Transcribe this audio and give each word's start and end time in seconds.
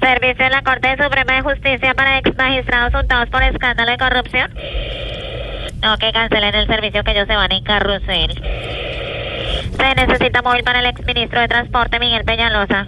Servicio 0.00 0.44
de 0.44 0.50
la 0.50 0.62
Corte 0.62 0.96
Suprema 1.02 1.34
de 1.34 1.42
Justicia 1.42 1.94
para 1.94 2.18
ex 2.18 2.36
magistrados 2.36 2.94
untados 2.94 3.28
por 3.30 3.42
escándalo 3.42 3.90
de 3.90 3.98
corrupción. 3.98 4.50
No, 5.82 5.96
que 5.98 6.12
cancelen 6.12 6.54
el 6.54 6.66
servicio 6.66 7.04
que 7.04 7.10
ellos 7.12 7.26
se 7.26 7.36
van 7.36 7.52
en 7.52 7.64
carrusel. 7.64 8.34
Se 9.76 9.94
necesita 9.94 10.42
móvil 10.42 10.64
para 10.64 10.80
el 10.80 10.86
exministro 10.86 11.40
de 11.40 11.48
Transporte 11.48 11.98
Miguel 11.98 12.24
Peñalosa. 12.24 12.86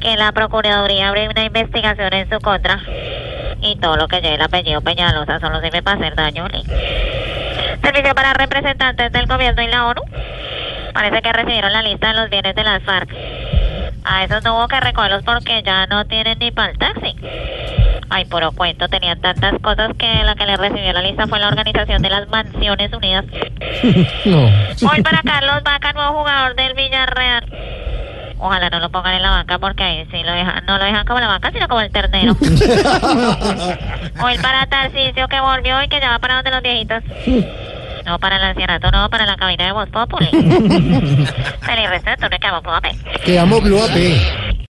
Que 0.00 0.16
la 0.16 0.32
Procuraduría 0.32 1.08
abre 1.08 1.28
una 1.28 1.44
investigación 1.44 2.12
en 2.12 2.28
su 2.28 2.38
contra. 2.40 2.80
Y 3.60 3.76
todo 3.76 3.96
lo 3.96 4.08
que 4.08 4.20
lleve 4.20 4.34
el 4.34 4.42
apellido 4.42 4.80
Peñalosa 4.80 5.38
solo 5.40 5.60
sirve 5.60 5.82
para 5.82 5.98
hacer 5.98 6.14
daño. 6.14 6.46
Servicio 7.82 8.14
para 8.14 8.34
representantes 8.34 9.12
del 9.12 9.26
gobierno 9.26 9.62
y 9.62 9.68
la 9.68 9.86
ONU. 9.86 10.02
Parece 10.92 11.22
que 11.22 11.32
recibieron 11.32 11.72
la 11.72 11.82
lista 11.82 12.08
de 12.08 12.14
los 12.14 12.30
bienes 12.30 12.54
de 12.54 12.64
las 12.64 12.82
FARC. 12.82 13.08
A 14.04 14.24
esos 14.24 14.42
no 14.42 14.56
hubo 14.56 14.68
que 14.68 14.80
recogerlos 14.80 15.22
porque 15.24 15.62
ya 15.62 15.86
no 15.86 16.04
tienen 16.06 16.38
ni 16.38 16.50
para 16.50 16.72
el 16.72 16.78
taxi. 16.78 17.16
Ay, 18.10 18.24
puro 18.26 18.52
cuento, 18.52 18.88
tenían 18.88 19.20
tantas 19.20 19.54
cosas 19.62 19.92
que 19.96 20.22
la 20.24 20.34
que 20.34 20.44
le 20.44 20.56
recibió 20.56 20.92
la 20.92 21.02
lista 21.02 21.26
fue 21.26 21.38
la 21.38 21.48
Organización 21.48 22.02
de 22.02 22.10
las 22.10 22.28
Mansiones 22.28 22.92
Unidas. 22.92 23.24
No. 24.24 24.44
Hoy 24.90 25.02
para 25.02 25.22
Carlos 25.22 25.62
Vaca, 25.64 25.92
nuevo 25.92 26.18
jugador 26.20 26.54
del 26.54 26.74
Villarreal. 26.74 27.44
Ojalá 28.38 28.70
no 28.70 28.80
lo 28.80 28.90
pongan 28.90 29.14
en 29.14 29.22
la 29.22 29.30
banca 29.30 29.58
porque 29.58 29.82
ahí 29.82 30.06
sí 30.10 30.22
lo 30.22 30.32
dejan, 30.32 30.66
no 30.66 30.78
lo 30.78 30.84
dejan 30.84 31.06
como 31.06 31.20
la 31.20 31.28
banca, 31.28 31.50
sino 31.52 31.68
como 31.68 31.80
el 31.80 31.90
ternero. 31.92 32.32
Hoy 34.22 34.38
para 34.38 34.66
Tarcisio 34.66 35.28
que 35.28 35.40
volvió 35.40 35.82
y 35.82 35.88
que 35.88 36.00
ya 36.00 36.10
va 36.10 36.18
para 36.18 36.34
donde 36.36 36.50
los 36.50 36.62
viejitos. 36.62 37.02
No 38.04 38.18
para 38.18 38.36
el 38.36 38.42
ancianato, 38.42 38.90
no 38.90 39.08
para 39.10 39.26
la 39.26 39.36
cabina 39.36 39.66
de 39.66 39.72
Voz 39.72 39.88
Populi. 39.90 40.26
Feliz 41.60 41.90
resto 41.90 42.10
de 42.10 42.16
turno 42.16 42.38
que 42.40 42.46
a 42.46 42.80
ver. 42.80 42.94
Te 43.24 43.38
amo 43.38 43.60
Blue 43.60 43.82
AP. 43.82 44.41